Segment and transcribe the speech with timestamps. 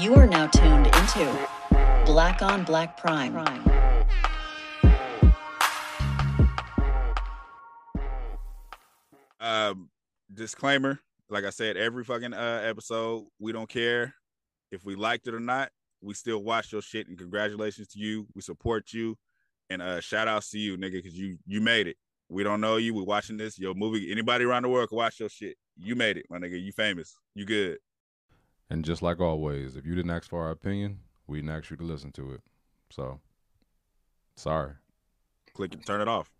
[0.00, 1.48] You are now tuned into
[2.04, 3.36] Black on Black Prime.
[9.38, 9.88] Um,
[10.32, 10.98] disclaimer:
[11.30, 14.14] like I said, every fucking uh, episode, we don't care
[14.72, 15.70] if we liked it or not.
[16.02, 18.26] We still watch your shit, and congratulations to you.
[18.34, 19.16] We support you,
[19.70, 21.96] and uh, shout outs to you, nigga, because you you made it.
[22.28, 22.94] We don't know you.
[22.94, 23.60] We're watching this.
[23.60, 24.10] Your movie.
[24.10, 25.56] Anybody around the world can watch your shit.
[25.76, 26.60] You made it, my nigga.
[26.60, 27.14] You famous.
[27.36, 27.78] You good.
[28.70, 31.76] And just like always, if you didn't ask for our opinion, we didn't ask you
[31.76, 32.40] to listen to it.
[32.90, 33.20] So,
[34.36, 34.72] sorry.
[35.54, 36.30] Click and turn it off.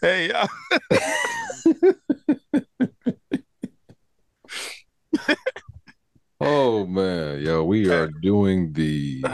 [0.00, 0.48] hey, y'all.
[6.46, 9.24] Oh man, yo, we are doing the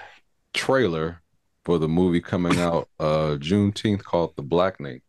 [0.52, 1.22] trailer
[1.66, 5.00] for the movie coming out uh Juneteenth called The Blackening.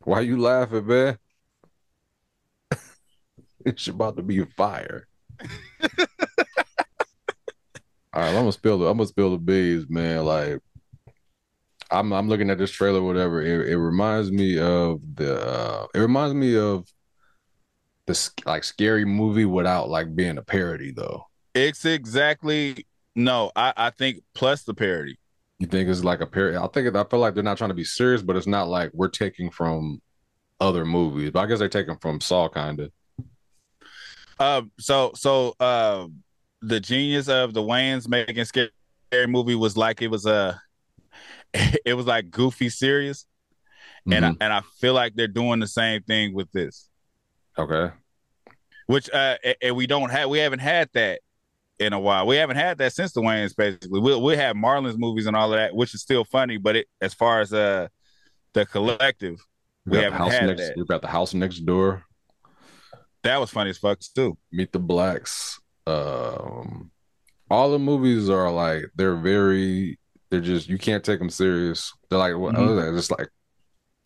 [0.00, 1.18] Why you laughing, man?
[3.64, 5.06] it's about to be fire.
[8.12, 10.24] All right, I'm gonna spill the I'm gonna spill the beans, man.
[10.24, 10.58] Like
[11.92, 13.40] I'm I'm looking at this trailer, whatever.
[13.40, 16.92] It, it reminds me of the uh it reminds me of
[18.06, 21.24] the like scary movie without like being a parody though.
[21.54, 22.84] It's exactly
[23.16, 23.50] no.
[23.56, 25.18] I I think plus the parody.
[25.58, 26.56] You think it's like a parody?
[26.56, 28.90] I think I feel like they're not trying to be serious, but it's not like
[28.92, 30.00] we're taking from
[30.60, 31.30] other movies.
[31.30, 32.92] But I guess they're taking from Saw, kind of.
[34.38, 34.70] Um.
[34.78, 36.06] So so uh,
[36.60, 38.70] the genius of the Wayans making scary
[39.26, 40.60] movie was like it was a,
[41.84, 43.26] it was like goofy serious,
[44.06, 44.12] mm-hmm.
[44.12, 46.90] and I, and I feel like they're doing the same thing with this.
[47.58, 47.92] Okay.
[48.86, 51.20] Which uh, and we don't have, we haven't had that
[51.78, 52.26] in a while.
[52.26, 53.54] We haven't had that since the Wayans.
[53.56, 56.56] Basically, we we have Marlon's movies and all of that, which is still funny.
[56.56, 57.88] But it, as far as uh
[58.54, 59.38] the collective,
[59.84, 60.76] we, we haven't had next, that.
[60.76, 62.04] We've got the house next door.
[63.22, 64.38] That was funny as fuck too.
[64.52, 65.60] Meet the Blacks.
[65.86, 66.90] Um,
[67.50, 69.98] all the movies are like they're very.
[70.30, 71.92] They're just you can't take them serious.
[72.08, 72.54] They're like what?
[72.54, 72.68] Mm-hmm.
[72.68, 73.28] Other just like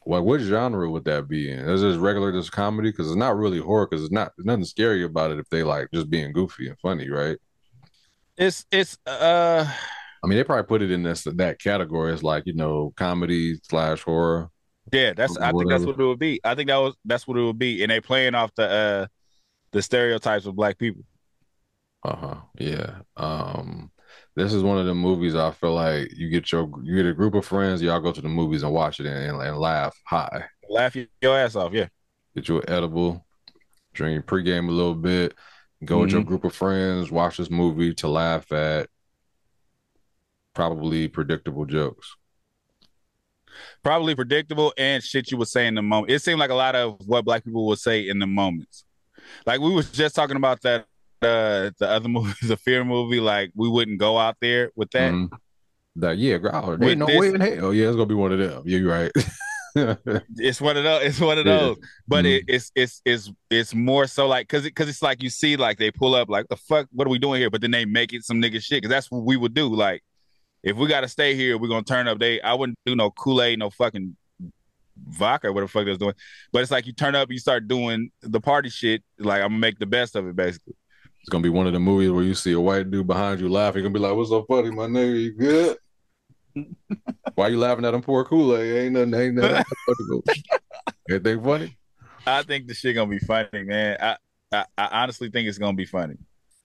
[0.00, 1.61] what what genre would that be in?
[1.69, 2.91] Is this regular just comedy?
[2.91, 3.87] Because it's not really horror.
[3.87, 6.78] Because it's not there's nothing scary about it if they like just being goofy and
[6.81, 7.39] funny, right?
[8.41, 9.71] It's it's uh.
[10.23, 13.61] I mean, they probably put it in this that category as like you know comedy
[13.69, 14.51] slash horror.
[14.93, 15.37] Yeah, that's.
[15.37, 16.41] I think that's what it would be.
[16.43, 19.06] I think that was that's what it would be, and they playing off the uh
[19.73, 21.03] the stereotypes of black people.
[22.03, 22.37] Uh huh.
[22.59, 23.01] Yeah.
[23.17, 23.91] Um
[24.37, 27.15] this is one of the movies I feel like you get your you get a
[27.15, 29.97] group of friends, y'all go to the movies and watch it and, and, and laugh
[30.07, 30.45] high.
[30.69, 31.89] Laugh your ass off, yeah.
[32.34, 33.27] Get you an edible,
[33.93, 35.34] drink pregame a little bit,
[35.85, 36.03] go mm-hmm.
[36.03, 36.29] with your mm-hmm.
[36.29, 38.89] group of friends, watch this movie to laugh at
[40.55, 42.17] probably predictable jokes.
[43.83, 46.13] Probably predictable and shit you would say in the moment.
[46.13, 48.85] It seemed like a lot of what black people would say in the moments.
[49.47, 50.87] Like we was just talking about that
[51.23, 55.13] uh, the other movie, the fear movie, like we wouldn't go out there with that.
[55.13, 55.35] Mm-hmm.
[55.97, 56.83] That yeah, Growler.
[56.83, 57.75] Ain't no this, way in hell.
[57.75, 58.63] Yeah, it's gonna be one of them.
[58.65, 59.13] Yeah, you're right.
[59.75, 61.03] it's one of those.
[61.03, 61.77] It's one of those.
[61.81, 61.87] Yeah.
[62.09, 62.27] But mm-hmm.
[62.27, 65.57] it, it's it's it's it's more so like because because it, it's like you see
[65.57, 67.51] like they pull up like the fuck what are we doing here?
[67.51, 69.69] But then they make it some nigga shit because that's what we would do.
[69.69, 70.03] Like
[70.63, 72.19] if we got to stay here, we're gonna turn up.
[72.19, 74.17] They I wouldn't do no Kool Aid, no fucking
[75.09, 76.15] vodka, what the fuck they're doing.
[76.53, 79.03] But it's like you turn up, you start doing the party shit.
[79.19, 80.75] Like I'm gonna make the best of it, basically.
[81.21, 83.49] It's gonna be one of the movies where you see a white dude behind you
[83.49, 83.83] laughing.
[83.83, 85.23] You're gonna be like, "What's so funny, my nigga?
[85.23, 85.77] You good?
[87.34, 88.84] Why you laughing at him poor Kool Aid?
[88.84, 89.65] Ain't nothing, ain't nothing.
[91.11, 91.77] Anything funny?
[92.27, 93.97] I think the shit gonna be funny, man.
[94.00, 94.16] I,
[94.53, 96.16] I, I honestly think it's gonna be funny.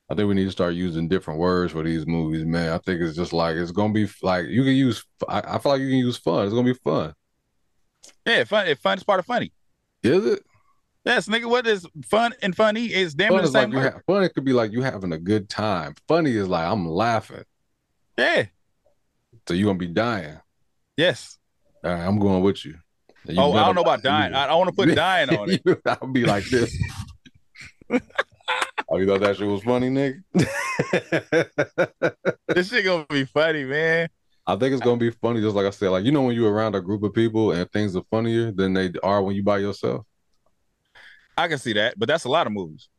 [0.09, 2.71] I think we need to start using different words for these movies, man.
[2.71, 5.03] I think it's just like it's gonna be like you can use.
[5.27, 6.45] I, I feel like you can use fun.
[6.45, 7.13] It's gonna be fun.
[8.25, 8.73] Yeah, fun.
[8.75, 9.51] Fun is part of funny.
[10.03, 10.43] Is it?
[11.05, 11.49] Yes, nigga.
[11.49, 13.71] What is fun and funny is damn fun the same.
[13.71, 15.95] Like ha- fun it could be like you having a good time.
[16.07, 17.43] Funny is like I'm laughing.
[18.17, 18.45] Yeah.
[19.47, 20.39] So you gonna be dying.
[20.97, 21.37] Yes.
[21.83, 22.75] All right, I'm going with you.
[23.25, 24.33] you oh, I don't know about dying.
[24.33, 25.61] I don't want to put dying on it.
[25.85, 26.75] I'll be like this.
[28.89, 30.23] oh, you thought that shit was funny, nigga?
[32.47, 34.09] this shit gonna be funny, man.
[34.47, 35.89] I think it's gonna be funny, just like I said.
[35.89, 38.73] Like you know, when you're around a group of people and things are funnier than
[38.73, 40.05] they are when you by yourself.
[41.37, 42.89] I can see that, but that's a lot of movies.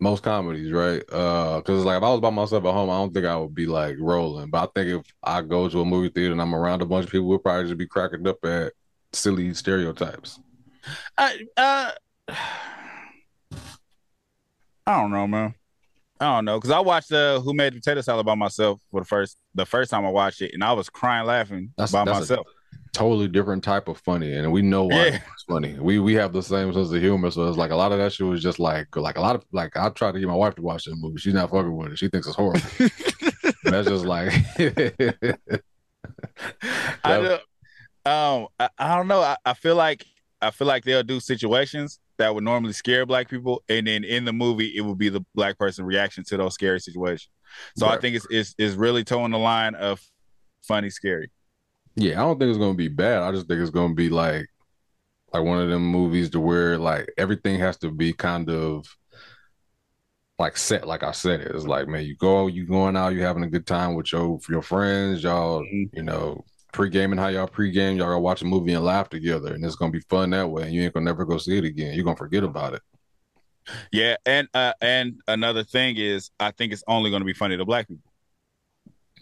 [0.00, 1.02] Most comedies, right?
[1.12, 3.54] Uh, because like if I was by myself at home, I don't think I would
[3.54, 4.48] be like rolling.
[4.48, 7.04] But I think if I go to a movie theater and I'm around a bunch
[7.04, 8.72] of people, we'll probably just be cracking up at
[9.12, 10.40] silly stereotypes.
[11.18, 11.90] I uh,
[14.86, 15.54] I don't know, man.
[16.18, 19.06] I don't know because I watched uh, Who Made Potato Salad by myself for the
[19.06, 22.20] first the first time I watched it, and I was crying laughing that's, by that's
[22.20, 22.46] myself.
[22.46, 22.59] A,
[22.92, 25.20] totally different type of funny, and we know why Yeah.
[25.32, 25.76] it's funny.
[25.78, 28.12] We we have the same sense of humor, so it's like a lot of that
[28.12, 30.54] shit was just like like a lot of like I try to get my wife
[30.56, 31.18] to watch that movie.
[31.18, 31.98] She's not fucking with it.
[31.98, 32.60] She thinks it's horrible.
[33.64, 34.32] That's just like
[37.04, 37.42] I don't,
[38.06, 39.20] um, I, I don't know.
[39.20, 40.04] I, I feel like
[40.40, 44.24] I feel like they'll do situations that would normally scare black people, and then in
[44.24, 47.28] the movie, it would be the black person reaction to those scary situations.
[47.76, 50.00] So I think it's it's it's really towing the line of
[50.62, 51.30] funny, scary.
[52.00, 53.22] Yeah, I don't think it's gonna be bad.
[53.22, 54.46] I just think it's gonna be like
[55.32, 58.86] like one of them movies to where like everything has to be kind of
[60.38, 61.52] like set, like I said it.
[61.54, 64.38] It's like, man, you go, you going out, you having a good time with your
[64.48, 65.90] your friends, y'all, Mhm.
[65.92, 69.64] you know, pre-gaming how y'all pre-game, y'all gonna watch a movie and laugh together, and
[69.64, 70.62] it's gonna be fun that way.
[70.64, 71.94] And you ain't gonna never go see it again.
[71.94, 72.82] You're gonna forget about it.
[73.92, 77.56] Yeah, and uh, and another thing is, I think it's only going to be funny
[77.56, 78.09] to black people.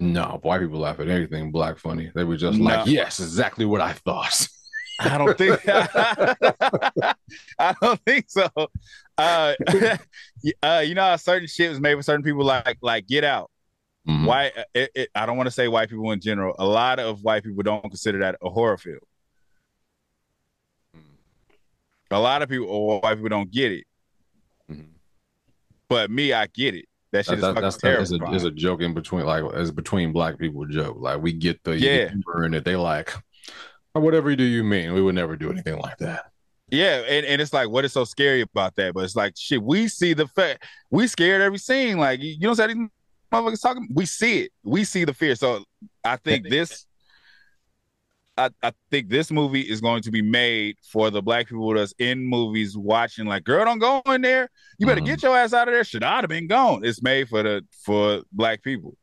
[0.00, 2.11] No, white people laugh at anything black funny.
[2.15, 2.65] They were just No.
[2.65, 4.49] like, yes, exactly what I thought.
[5.00, 5.61] I don't think
[7.59, 8.49] I don't think so.
[9.17, 9.55] Uh,
[10.62, 13.50] uh, you know how certain shit was made for certain people, like like Get Out.
[14.09, 14.27] Mhm.
[14.27, 16.55] White, it, it, I don't want to say white people in general.
[16.59, 18.99] A lot of white people don't consider that a horror film.
[22.11, 23.85] A lot of people or white people don't get it,
[24.71, 24.87] Mhm.
[25.89, 26.87] but me, I get it.
[27.12, 27.81] That shit That, is that,
[28.12, 30.96] that is a, a joke in between, like it's between black people joke.
[30.99, 32.08] Like we get the Yeah.
[32.08, 32.64] humor in it.
[32.64, 33.12] They like,
[33.94, 34.93] "Oh, whatever you do, you mean.
[34.93, 36.26] We would never do anything like that.
[36.70, 38.93] Yeah, and, and it's like, what is so scary about that?
[38.93, 41.96] But it's like, shit, we see the fact, we scared every scene.
[41.96, 42.76] Like, you don't say these
[43.32, 45.34] motherfuckers talking, we see it, we see the fear.
[45.34, 45.64] So
[46.04, 46.84] I think this,
[48.38, 51.93] I, I think this movie is going to be made for the black people that's
[51.99, 53.26] in movies watching.
[53.26, 54.49] Like, girl, don't go in there.
[54.79, 55.06] You better Mhm.
[55.06, 55.82] get your ass out of there.
[55.85, 56.85] Should I'd have been gone.
[56.85, 58.96] It's made for the for black people.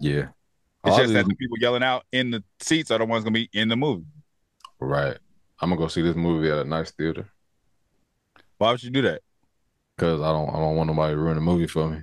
[0.00, 0.28] Yeah,
[0.84, 3.34] It's All just that the people yelling out in the seats are the ones gonna
[3.34, 4.06] be in the movie.
[4.80, 5.18] right.
[5.60, 7.30] I'm gonna go see this movie at a nice theater
[8.58, 9.22] Why would you do that?
[9.96, 12.02] because I don't I don't want nobody to ruin the movie for me.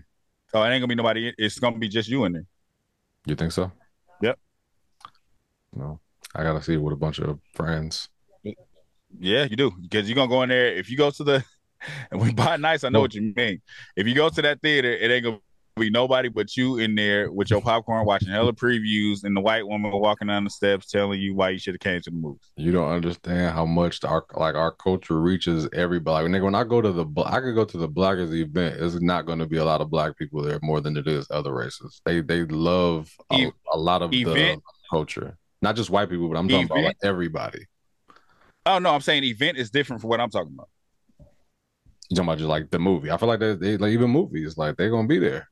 [0.53, 1.33] Oh, it ain't gonna be nobody.
[1.37, 2.45] It's gonna be just you in there.
[3.25, 3.71] You think so?
[4.21, 4.39] Yep.
[5.75, 5.99] No,
[6.35, 8.09] I gotta see it with a bunch of friends.
[9.19, 9.71] Yeah, you do.
[9.71, 10.67] Because you're gonna go in there.
[10.67, 11.43] If you go to the
[12.11, 13.61] and we buy nice, I know what you mean.
[13.95, 15.39] If you go to that theater, it ain't gonna
[15.79, 19.65] be nobody but you in there with your popcorn watching hella previews and the white
[19.65, 22.39] woman walking down the steps telling you why you should have came to the movie.
[22.57, 26.27] You don't understand how much our like our culture reaches everybody.
[26.27, 28.75] Nigga, when I go to the I could go to the blackest event.
[28.79, 31.27] It's not going to be a lot of black people there more than it is
[31.31, 32.01] other races.
[32.05, 34.61] They they love a lot of the
[34.91, 35.37] culture.
[35.61, 37.65] Not just white people, but I'm talking about like everybody.
[38.65, 40.69] Oh no, I'm saying event is different from what I'm talking about.
[42.09, 43.11] You talking about just like the movie?
[43.11, 45.49] I feel like they, they like even movies like they're gonna be there.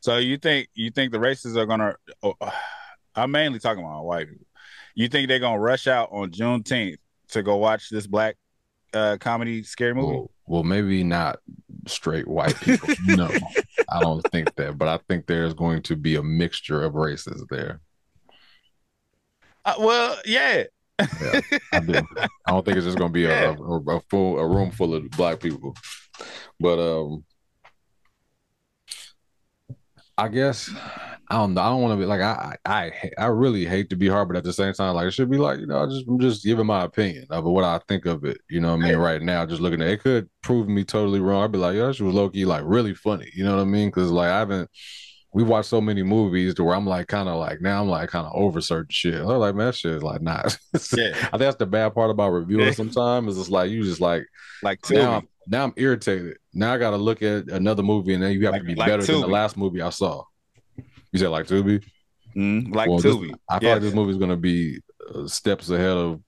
[0.00, 1.96] So you think you think the races are gonna?
[2.22, 2.34] Oh,
[3.14, 4.46] I'm mainly talking about white people.
[4.94, 6.98] You think they're gonna rush out on Juneteenth
[7.28, 8.36] to go watch this black
[8.94, 10.14] uh, comedy scary movie?
[10.14, 11.40] Well, well, maybe not
[11.86, 12.94] straight white people.
[13.06, 13.30] no,
[13.88, 17.44] I don't think that, but I think there's going to be a mixture of races
[17.50, 17.80] there.
[19.66, 20.62] Uh, well, yeah.
[21.20, 21.40] Yeah,
[21.72, 21.94] I do.
[22.46, 25.10] I don't think it's just gonna be a, a, a full a room full of
[25.10, 25.74] black people,
[26.58, 27.24] but um,
[30.16, 30.70] I guess
[31.28, 31.60] I don't know.
[31.60, 34.38] I don't want to be like I I I really hate to be hard, but
[34.38, 36.44] at the same time, like it should be like you know I just I'm just
[36.44, 38.38] giving my opinion of what I think of it.
[38.48, 38.96] You know what I mean?
[38.96, 41.44] Right now, just looking at it, it could prove me totally wrong.
[41.44, 43.30] I'd be like, yeah, she was low key like really funny.
[43.34, 43.88] You know what I mean?
[43.88, 44.70] Because like I haven't.
[45.36, 48.08] We watched so many movies to where I'm like kind of like now I'm like
[48.08, 49.16] kind of over certain shit.
[49.20, 50.58] I'm like, man, that shit is like not.
[50.96, 51.10] Yeah.
[51.14, 54.24] I think that's the bad part about reviewing sometimes is it's like you just like
[54.62, 56.38] Like now I'm, now I'm irritated.
[56.54, 58.88] Now I gotta look at another movie and then you have Like- to be like
[58.88, 60.24] better than the last movie I saw.
[61.12, 61.84] You said like Tubi?
[62.34, 63.34] Mhm, like Well, this- Tubi.
[63.50, 63.74] I feel Yeah.
[63.74, 64.80] like this movie's gonna be
[65.14, 66.20] uh, steps ahead of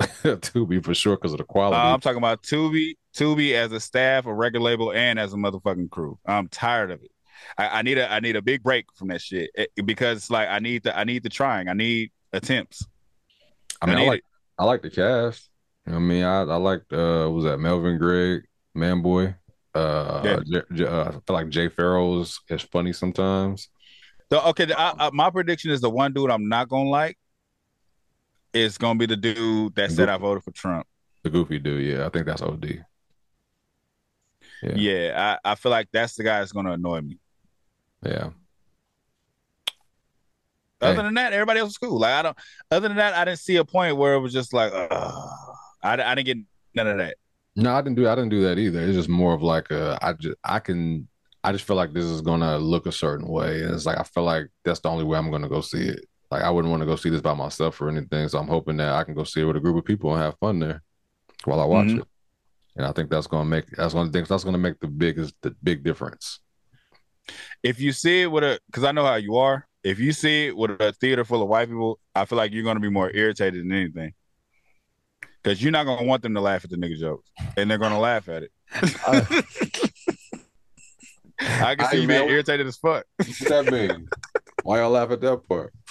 [0.00, 1.76] Tubi for sure because of the Uh, quality.
[1.76, 5.88] I'm talking about Tubi, Tubi as a staff, a record label, and as a motherfucking
[5.90, 6.18] crew.
[6.26, 7.10] I'm tired of it.
[7.58, 10.48] I, I need a I need a big break from that shit It- because like
[10.48, 11.68] I need the I need the trying.
[11.68, 12.86] I need attempts.
[13.80, 14.24] I mean, I, need like
[14.58, 15.48] I like the cast.
[15.86, 18.42] You know what I mean, I I liked uh, what was that Melvin Gregg,
[18.76, 19.34] Manboy.
[19.74, 20.40] Uh, Yeah.
[20.46, 22.40] J- J- uh, I feel like Jay Pharoah is,
[22.72, 23.68] funny sometimes.
[24.32, 27.16] So okay, the, I, I, my prediction is the one dude I'm not gonna like
[28.52, 30.86] is gonna be the dude that said I voted for Trump.
[31.22, 32.84] The goofy dude, yeah, I think that's OD.
[34.62, 34.72] Yeah.
[34.74, 37.18] Yeah, I, I feel like that's the guy that's gonna annoy me.
[38.06, 38.30] Yeah.
[40.82, 41.02] Other Hey.
[41.02, 41.98] than that, everybody else was cool.
[41.98, 42.36] Like I don't.
[42.70, 45.10] Other than that, I didn't see a point where it was just like, uh,
[45.82, 46.38] I, I didn't get
[46.74, 47.16] none of that.
[47.56, 48.80] No, I didn't do I didn't do that either.
[48.82, 51.08] It's just more of like a I just I can
[51.42, 53.62] I just feel like this is gonna look a certain way.
[53.62, 56.04] And it's like I feel like that's the only way I'm gonna go see it.
[56.30, 58.28] like I wouldn't want to go see this by myself or anything.
[58.28, 60.20] So I'm hoping that I can go see it with a group of people and
[60.22, 60.82] have fun there
[61.44, 62.00] while I watch Mhm.
[62.00, 62.06] it.
[62.76, 64.88] And I think that's gonna make that's one of the things that's gonna make the
[64.88, 66.40] biggest the big difference.
[67.62, 69.66] If you see it with a because I know how you are.
[69.82, 72.64] If you see it with a theater full of white people, I feel like you're
[72.64, 74.14] gonna be more irritated than anything.
[75.44, 77.30] Cause you're not gonna want them to laugh at the nigga jokes.
[77.56, 78.50] And they're gonna laugh at it.
[81.40, 83.04] I can see I you being irritated as fuck.
[83.16, 84.08] What's that mean?
[84.62, 85.72] Why y'all laugh at that part?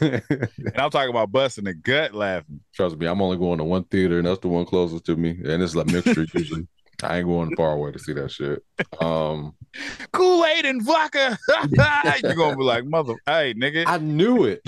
[0.00, 2.60] And I'm talking about busting the gut laughing.
[2.74, 5.30] Trust me, I'm only going to one theater, and that's the one closest to me.
[5.30, 6.66] And it's like mixture usually.
[7.02, 8.62] I ain't going far away to see that shit.
[9.00, 9.54] Um,
[10.12, 11.38] Kool-Aid and vodka.
[12.22, 13.84] you're gonna be like, mother hey nigga.
[13.86, 14.62] I knew it.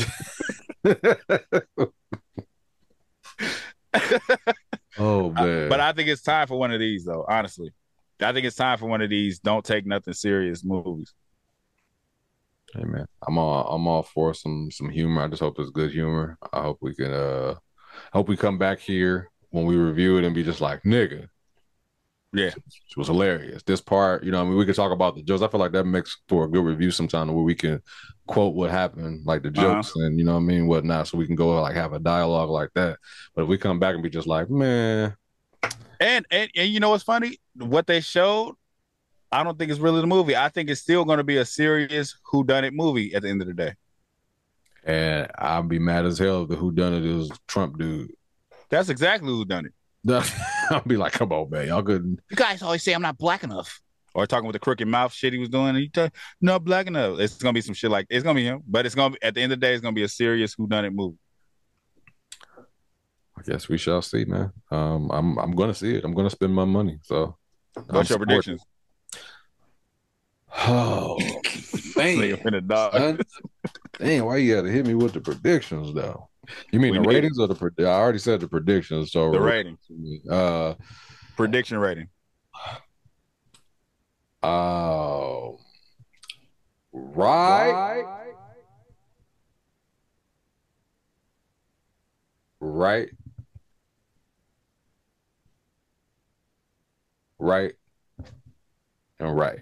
[4.98, 5.68] oh man!
[5.68, 7.72] But I think it's time for one of these though, honestly.
[8.20, 11.14] I think it's time for one of these don't take nothing serious movies.
[12.74, 15.22] Hey man, I'm all I'm all for some some humor.
[15.22, 16.36] I just hope it's good humor.
[16.52, 17.54] I hope we can uh
[18.12, 21.28] hope we come back here when we review it and be just like, nigga.
[22.32, 22.48] Yeah.
[22.48, 23.62] It was hilarious.
[23.62, 25.42] This part, you know, I mean, we could talk about the jokes.
[25.42, 27.80] I feel like that makes for a good review sometime where we can
[28.26, 29.82] quote what happened, like the Uh-huh.
[29.82, 31.98] jokes and you know what I mean, whatnot, so we can go like have a
[31.98, 32.98] dialogue like that.
[33.34, 35.16] But if we come back and be just like, man,
[36.00, 37.38] And and and you know what's funny?
[37.56, 38.54] What they showed,
[39.32, 40.36] I don't think it's really the movie.
[40.36, 43.28] I think it's still going to be a serious who done it movie at the
[43.30, 43.74] end of the day.
[44.84, 48.12] and I'll be mad as hell if the who done it is Trump dude.
[48.70, 49.74] That's exactly who done it.
[50.70, 52.20] I'll be like, come on, man, y'all couldn't.
[52.30, 53.80] You guys always say I'm not black enough.
[54.14, 55.68] Or talking with the crooked mouth shit he was doing.
[55.70, 56.08] And you tell
[56.40, 57.18] not black enough.
[57.20, 59.34] It's gonna be some shit like it's gonna be him, but it's gonna be at
[59.34, 61.18] the end of the day, it's gonna be a serious who done it movie.
[63.36, 64.50] I guess we shall see, man.
[64.70, 66.04] Um, I'm I'm gonna see it.
[66.04, 66.98] I'm gonna spend my money.
[67.02, 67.36] So,
[67.74, 68.62] What's I'm your supporting- predictions?
[70.66, 72.92] Oh, Nigga finna dog.
[72.92, 73.20] son.
[73.98, 76.28] Dang, why you gotta hit me with the predictions though?
[76.72, 77.54] You mean We the need- ratings or the?
[77.54, 79.12] Pred- I already said the predictions.
[79.12, 79.78] So The rating.
[80.30, 80.74] Uh,
[81.36, 82.08] Prediction rating.
[84.42, 85.58] oh,
[86.92, 88.04] right,
[92.60, 93.10] right,
[97.38, 97.72] right,
[99.20, 99.60] and right.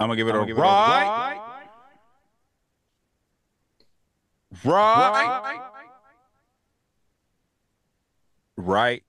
[0.00, 1.57] I'm gonna give it I'ma a give it a right.
[4.64, 5.60] Right.
[8.56, 9.04] Right.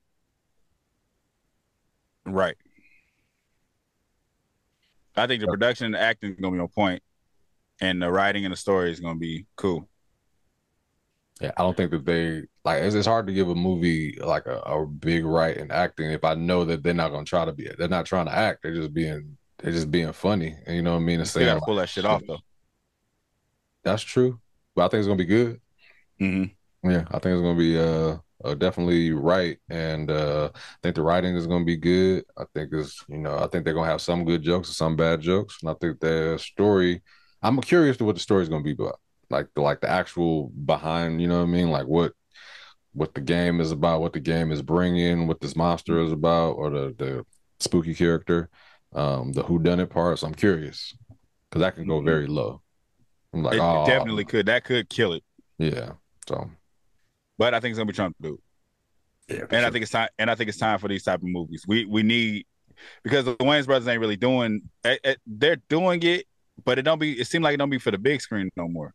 [2.25, 2.55] Right.
[5.15, 7.03] I think the production and the acting is gonna be on point,
[7.81, 9.89] and the writing and the story is gonna be cool.
[11.41, 12.83] Yeah, I don't think that they like.
[12.83, 16.23] It's, it's hard to give a movie like a, a big right in acting if
[16.23, 17.65] I know that they're not gonna try to be.
[17.65, 17.77] It.
[17.77, 18.63] They're not trying to act.
[18.63, 19.37] They're just being.
[19.57, 20.55] They're just being funny.
[20.65, 21.19] And you know what I mean?
[21.19, 22.39] And They saying gotta pull that shit off though.
[23.83, 24.39] that's true,
[24.79, 25.59] but I think it's gonna be good.
[26.21, 26.89] Mm-hmm.
[26.89, 31.01] Yeah, I think it's gonna be uh, uh definitely right, and uh I think the
[31.01, 32.23] writing is gonna be good.
[32.37, 34.95] I think it's you know I think they're gonna have some good jokes and some
[34.95, 37.01] bad jokes, and I think the story.
[37.41, 41.21] I'm curious to what the story's gonna be about, like the like the actual behind.
[41.21, 41.71] You know what I mean?
[41.71, 42.13] Like what
[42.93, 46.51] what the game is about, what the game is bringing, what this monster is about,
[46.53, 47.25] or the the
[47.59, 48.49] spooky character,
[48.93, 50.23] um, the who done it parts.
[50.23, 50.95] I'm curious
[51.49, 52.05] because that can go Mhm.
[52.05, 52.61] very low.
[53.33, 54.45] I'm like, it oh, definitely could.
[54.47, 55.23] That could kill it.
[55.57, 55.91] yeah.
[56.27, 56.49] So
[57.37, 58.39] But I think it's gonna be Trump do.
[59.27, 60.09] yeah, And I think it's time.
[60.17, 61.65] And I think it's time for these type of movies.
[61.67, 62.45] We we need
[63.03, 64.61] because the Wayans brothers ain't really doing.
[64.83, 66.25] eh, eh, They're doing it,
[66.63, 67.19] but it don't be.
[67.19, 68.93] It seems like it don't be for the big screen no more.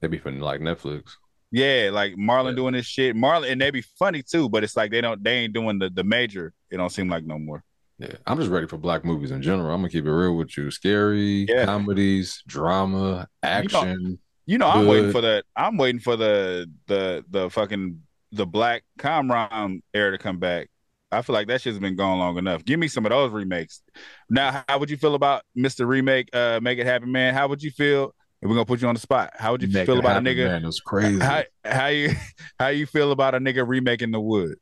[0.00, 1.12] they be from like Netflix.
[1.50, 2.56] Yeah, like Marlon Yeah.
[2.56, 3.16] doing this shit.
[3.16, 5.22] Marlon and they be funny too, but it's like they don't.
[5.22, 6.52] They ain't doing the the major.
[6.70, 7.64] It don't seem like no more.
[8.00, 9.70] Yeah, I'm just ready for black movies in general.
[9.70, 10.70] I'm gonna keep it real with you.
[10.70, 11.66] Scary Yeah.
[11.66, 14.18] comedies, drama, action.
[14.46, 15.44] You know, I'm waiting for the.
[15.54, 18.00] I'm waiting for the the the fucking
[18.32, 20.68] the black Comrom era to come back.
[21.12, 22.64] I feel like that shit's been gone long enough.
[22.64, 23.82] Give me some of those remakes.
[24.30, 25.86] Now, how would you feel about Mr.
[25.86, 27.34] Remake, uh, Make It Happen, Man?
[27.34, 28.14] How would you feel?
[28.40, 29.32] And we're gonna put you on the spot.
[29.36, 30.44] How would you Make feel it about happen, a nigga?
[30.46, 31.20] Man, it's crazy.
[31.20, 32.12] How how you
[32.58, 34.56] how you feel about a nigga remaking The Wood?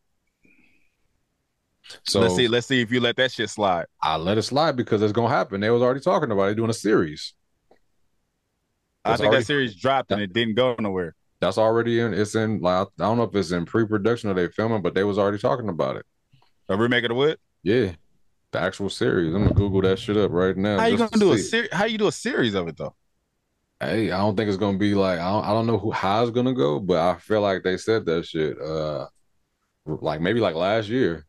[2.05, 2.49] So let's see.
[2.49, 3.87] Let's see if you let that shit slide.
[4.03, 5.61] I let it slide because it's gonna happen.
[5.61, 7.35] They was already talking about it doing a series.
[9.05, 11.15] I It's think already- that series dropped and it didn't go nowhere.
[11.41, 12.15] That's already in.
[12.15, 12.61] It's in.
[12.61, 15.39] Like I don't know if it's in pre-production or they filming, but they was already
[15.39, 16.05] talking about it.
[16.69, 17.39] A remake of The Wood.
[17.63, 17.93] Yeah,
[18.51, 19.33] the actual series.
[19.35, 20.79] I'm gonna Google that shit up right now.
[20.81, 21.69] How you gonna to do a series?
[21.73, 22.95] How you do a series of it though?
[23.81, 26.23] Hey, I don't think it's gonna be like I don't, I don't know who how
[26.23, 28.61] it's gonna go, but I feel like they said that shit.
[28.61, 29.07] Uh,
[29.87, 31.25] like maybe like last year.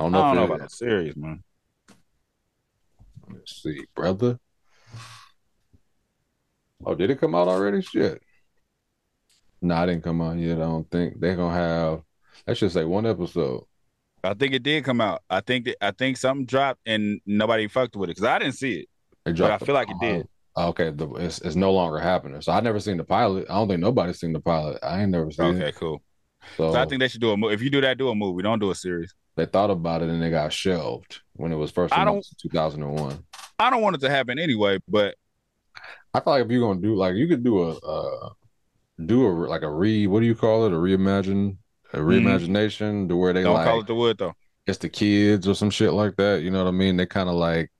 [0.00, 0.46] I I don't don't know.
[0.46, 1.42] know about a series, man.
[3.30, 4.38] Let's see, brother.
[6.84, 7.82] Oh, did it come out already?
[7.82, 8.22] Shit.
[9.60, 10.56] No, nah, I didn't come out yet.
[10.56, 12.02] I don't think they're gonna have.
[12.48, 13.64] I should say one episode.
[14.24, 15.22] I think it did come out.
[15.28, 18.54] I think that I think something dropped and nobody fucked with it because I didn't
[18.54, 18.88] see it.
[19.26, 20.26] It but I feel like it did.
[20.56, 22.40] Oh, okay, the, it's it's no longer happening.
[22.40, 23.46] So I never seen the pilot.
[23.50, 24.78] I don't think nobody's seen the pilot.
[24.82, 25.62] I ain't never seen okay, it.
[25.68, 26.02] Okay, cool.
[26.56, 27.54] So, so, I think they should do a movie.
[27.54, 28.42] If you do that, do a movie.
[28.42, 29.14] Don't do a series.
[29.36, 33.24] They thought about it and they got shelved when it was first announced in 2001.
[33.58, 35.14] I don't want it to happen anyway, but
[36.12, 38.30] I feel like if you're gonna do like you could do a uh,
[39.04, 41.56] do a like a re what do you call it a reimagine
[41.92, 42.08] a mm-hmm.
[42.08, 43.08] reimagination mm-hmm.
[43.08, 44.34] to where they don't like, call it the wood though.
[44.66, 46.42] It's the kids or some shit like that.
[46.42, 46.96] You know what I mean?
[46.96, 47.70] They kind of like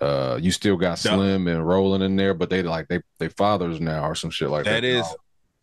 [0.00, 3.80] uh you still got Slim and Roland in there, but they like they they fathers
[3.80, 4.82] now or some shit like that.
[4.82, 5.06] That is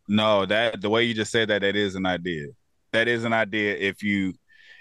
[0.07, 2.47] no that the way you just said that that is an idea.
[2.93, 4.33] That is an idea if you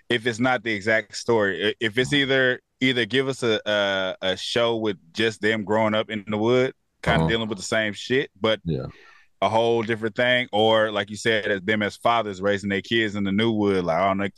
[0.08, 1.74] if it's not the exact story.
[1.80, 6.10] If it's either either give us a a, a show with just them growing up
[6.10, 7.30] in the wood, kind of uh-huh.
[7.30, 8.86] dealing with the same shit, but yeah
[9.42, 13.16] a whole different thing, or like you said, as them as fathers raising their kids
[13.16, 13.84] in the new wood.
[13.84, 14.28] Like, I don't know,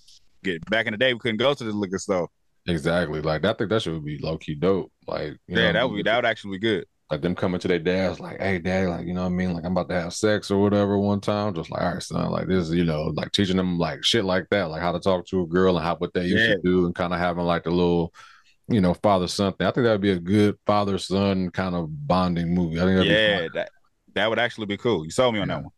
[0.43, 2.29] get back in the day, we couldn't go to the liquor store.
[2.67, 3.21] Exactly.
[3.21, 4.93] Like, I think that should be low key dope.
[5.07, 6.87] Like, yeah, know, that would be that would actually be good.
[7.11, 9.55] Like them coming to their dads, like, hey, dad, like, you know what I mean?
[9.55, 11.55] Like, I'm about to have sex or whatever one time.
[11.55, 14.27] Just like, all right, son, like, this is, you know, like teaching them like shit
[14.27, 16.55] like that, like how to talk to a girl and how what they used yeah.
[16.57, 18.13] to do and kind of having like the little,
[18.69, 19.67] you know, father son thing.
[19.67, 22.79] I think that would be a good father son kind of bonding movie.
[22.79, 23.71] I think yeah, that
[24.15, 25.05] that would actually be cool.
[25.05, 25.57] You sold me on yeah.
[25.57, 25.73] that one.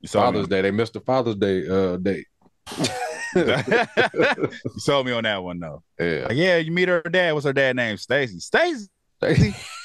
[0.00, 0.60] You Father's Day.
[0.60, 2.26] They missed the Father's Day uh date.
[3.34, 5.82] you sold me on that one though.
[5.98, 6.26] Yeah.
[6.28, 7.32] Like, yeah, you meet her dad.
[7.32, 7.96] What's her dad name?
[7.96, 8.38] Stacy.
[8.38, 8.86] Stacy.
[9.16, 9.54] Stacy.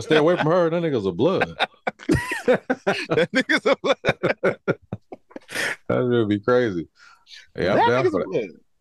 [0.00, 0.70] stay away from her.
[0.70, 1.56] That nigga's a blood.
[2.46, 4.58] that nigga's a blood.
[5.88, 6.88] that would be crazy.
[7.54, 8.24] Hey, I'm down for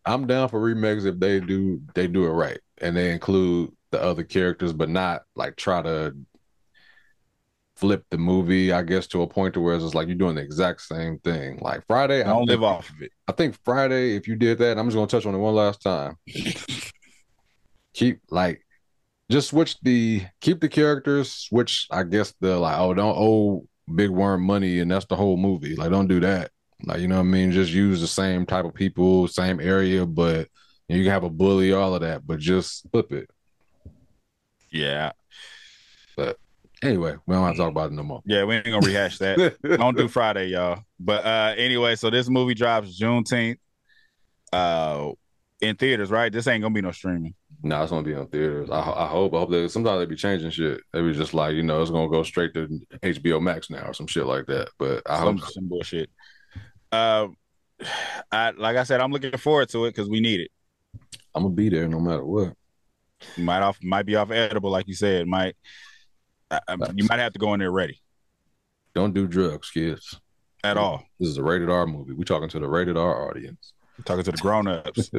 [0.05, 4.01] I'm down for remakes if they do they do it right and they include the
[4.01, 6.15] other characters, but not like try to
[7.75, 10.41] flip the movie, I guess, to a point to where it's like you're doing the
[10.41, 11.59] exact same thing.
[11.61, 13.11] Like Friday, I don't live off of it.
[13.27, 15.81] I think Friday, if you did that, I'm just gonna touch on it one last
[15.81, 16.17] time.
[17.93, 18.65] keep like
[19.31, 24.09] just switch the keep the characters, switch I guess the like oh don't owe big
[24.09, 25.75] worm money and that's the whole movie.
[25.75, 26.51] Like don't do that.
[26.85, 27.51] Like you know what I mean?
[27.51, 30.47] Just use the same type of people, same area, but
[30.89, 33.29] you can have a bully, all of that, but just flip it.
[34.71, 35.11] Yeah.
[36.17, 36.37] But
[36.83, 38.21] Anyway, we don't have to talk about it no more.
[38.25, 39.55] Yeah, we ain't gonna rehash that.
[39.77, 40.81] don't do Friday, y'all.
[40.99, 43.57] But uh anyway, so this movie drops Juneteenth.
[44.51, 45.11] Uh
[45.61, 46.31] in theaters, right?
[46.31, 47.35] This ain't gonna be no streaming.
[47.65, 48.69] No, nah, it's gonna be on theaters.
[48.69, 49.33] I, I hope.
[49.33, 50.81] I hope that sometimes they be changing shit.
[50.91, 52.67] They be just like, you know, it's gonna go straight to
[53.01, 54.69] HBO Max now or some shit like that.
[54.77, 56.09] But I some, hope some bullshit.
[56.91, 57.27] Uh,
[58.31, 60.51] I like I said, I'm looking forward to it because we need it.
[61.33, 62.53] I'm gonna be there no matter what.
[63.37, 65.25] Might off might be off edible, like you said.
[65.25, 65.55] Might
[66.51, 66.59] I,
[66.95, 68.01] you might have to go in there ready.
[68.93, 70.19] Don't do drugs, kids.
[70.63, 71.03] At all.
[71.19, 72.13] This is a rated R movie.
[72.13, 73.73] We're talking to the rated R audience.
[74.03, 75.09] We're talking to the grown ups.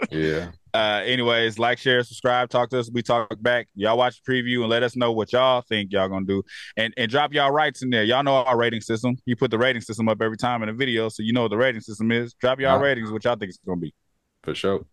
[0.10, 0.50] yeah.
[0.74, 2.90] Uh, anyways, like, share, subscribe, talk to us.
[2.92, 3.68] We talk back.
[3.74, 6.42] Y'all watch the preview and let us know what y'all think y'all gonna do.
[6.76, 8.02] And and drop y'all rights in there.
[8.02, 9.16] Y'all know our rating system.
[9.26, 11.50] You put the rating system up every time in a video, so you know what
[11.50, 12.34] the rating system is.
[12.34, 13.94] Drop y'all ratings, what y'all think it's gonna be.
[14.42, 14.84] For sure.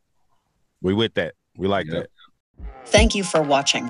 [0.82, 1.34] We with that.
[1.58, 2.10] We like that.
[2.86, 3.90] Thank you for watching.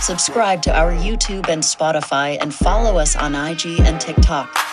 [0.00, 4.63] Subscribe to our YouTube and Spotify and follow us on IG and TikTok.